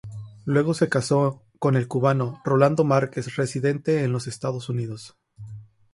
[0.45, 5.15] Luego se casó con el cubano Rolando Márquez, residente en los Estados Unidos.